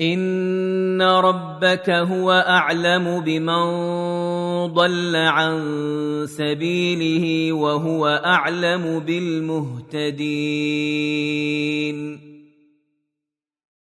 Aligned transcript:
ان 0.00 1.02
ربك 1.02 1.90
هو 1.90 2.30
اعلم 2.30 3.20
بمن 3.20 3.64
ضل 4.74 5.16
عن 5.16 5.58
سبيله 6.28 7.52
وهو 7.52 8.06
اعلم 8.06 8.98
بالمهتدين 9.00 10.28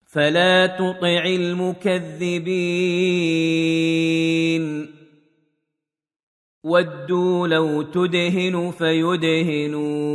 فلا 0.06 0.66
تطع 0.66 1.24
المكذبين 1.24 2.55
ودوا 6.64 7.48
لو 7.48 7.83
تدهن 7.83 8.70
فيدهنون 8.78 10.14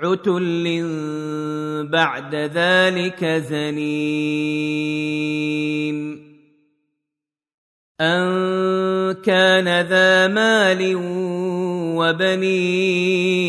عتل 0.00 0.86
بعد 1.90 2.34
ذلك 2.34 3.24
زنيم 3.24 3.88
ان 8.00 9.12
كان 9.12 9.80
ذا 9.80 10.26
مال 10.26 10.94
وبنين 11.98 13.48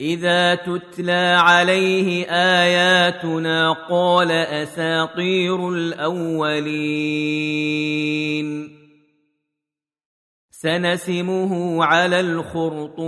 اذا 0.00 0.54
تتلى 0.54 1.36
عليه 1.40 2.24
اياتنا 2.30 3.72
قال 3.72 4.30
اساطير 4.30 5.68
الاولين 5.68 7.20
سنسمه 10.62 11.84
على 11.84 12.20
الخرطوم. 12.20 13.00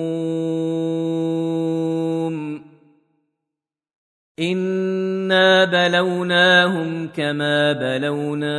انا 4.41 5.65
بلوناهم 5.65 7.09
كما 7.09 7.73
بلونا 7.73 8.59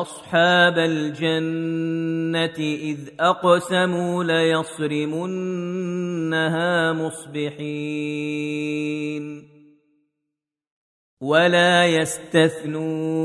اصحاب 0.00 0.78
الجنه 0.78 2.58
اذ 2.58 2.98
اقسموا 3.20 4.24
ليصرمنها 4.24 5.32
مصبحين 6.92 8.04
ولا 11.20 11.86
يستثنون 11.86 13.24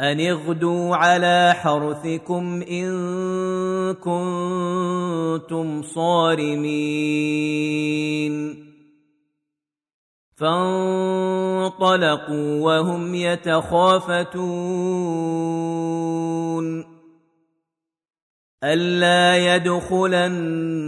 أن 0.00 0.20
اغدوا 0.20 0.96
على 0.96 1.54
حرثكم 1.56 2.62
إن 2.62 3.94
كنتم 3.94 5.82
صارمين 5.82 6.96
فانطلقوا 10.36 11.70
وهم 12.60 13.14
يتخافتون 13.14 14.36
ألا 18.64 19.56
يدخلنها 19.56 20.84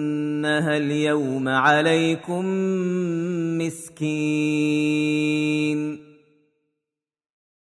اليوم 0.77 1.49
عليكم 1.49 2.45
مسكين 3.59 5.29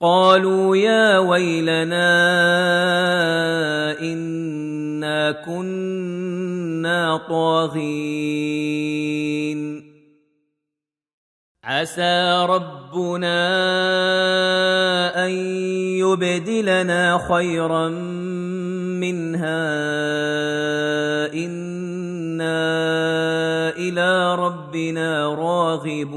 قالوا 0.00 0.76
يا 0.76 1.18
ويلنا 1.18 2.12
إنا 4.00 5.32
كنا 5.32 7.16
طاغين. 7.28 8.76
عسى 11.64 12.46
ربنا 12.48 13.40
أن 15.24 15.30
يبدلنا 15.96 17.18
خيرا 17.28 17.88
منها. 19.00 19.72
إنا 21.32 22.60
إلى 23.76 24.34
ربنا 24.34 25.34
راغبون. 25.34 26.16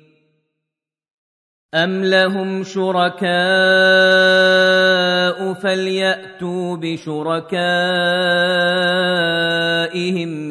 أم 1.73 2.03
لهم 2.03 2.63
شركاء 2.63 3.31
فليأتوا 5.53 6.77
بشركائهم 6.77 7.51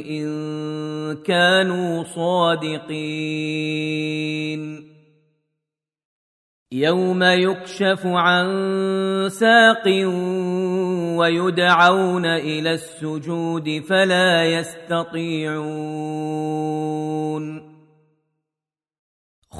إن 0.00 1.16
كانوا 1.22 2.04
صادقين 2.04 3.80
يوم 6.72 7.22
يكشف 7.22 8.06
عن 8.06 8.48
ساق 9.28 9.86
ويدعون 11.18 12.26
إلى 12.26 12.72
السجود 12.72 13.82
فلا 13.88 14.44
يستطيعون 14.44 16.59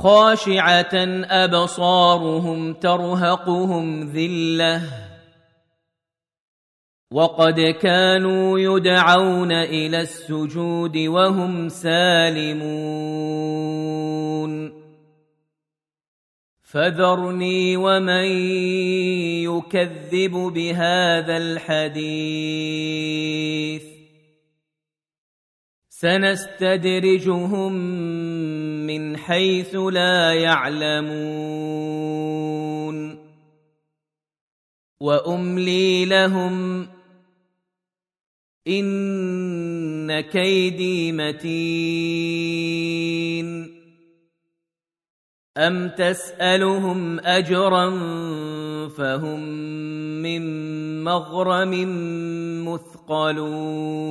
خاشعة 0.03 1.25
أبصارهم 1.25 2.75
ترهقهم 2.75 4.13
ذلة. 4.13 4.83
وقد 7.13 7.61
كانوا 7.61 8.59
يدعون 8.59 9.53
إلى 9.53 10.01
السجود 10.01 10.97
وهم 10.97 11.69
سالمون. 11.69 12.61
فذرني 16.63 17.77
ومن 17.77 18.25
يكذب 19.45 20.33
بهذا 20.33 21.37
الحديث. 21.37 23.90
سنستدرجهم 26.01 27.73
من 28.87 29.17
حيث 29.17 29.77
لا 29.77 30.35
يعلمون. 30.35 31.11
وأملي 35.01 36.05
لهم 36.05 36.87
إن 38.69 40.21
كيدي 40.21 41.13
متين. 41.13 42.61
أم 45.59 45.89
تسألهم 45.89 47.21
أجرا 47.21 47.91
فهم 48.89 49.41
من 50.23 50.43
مغرم 51.05 51.73
مثقلون؟ 52.69 54.11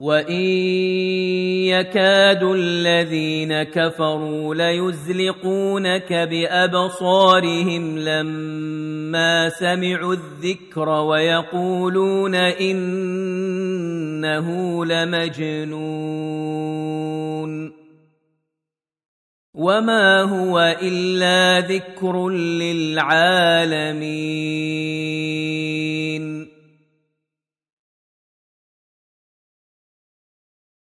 وان 0.00 0.40
يكاد 1.68 2.42
الذين 2.42 3.62
كفروا 3.62 4.54
ليزلقونك 4.54 6.12
بابصارهم 6.12 7.98
لما 7.98 9.48
سمعوا 9.48 10.14
الذكر 10.14 10.88
ويقولون 10.88 12.34
انه 12.34 12.86
لمجنون 14.84 16.20
وما 19.54 20.22
هو 20.22 20.76
الا 20.82 21.60
ذكر 21.60 22.28
للعالمين 22.28 23.60